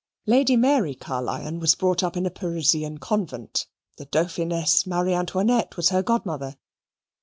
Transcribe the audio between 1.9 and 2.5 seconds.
up at a